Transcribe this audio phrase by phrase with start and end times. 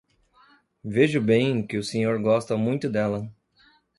[0.83, 3.31] Vejo bem que o senhor gosta muito dela...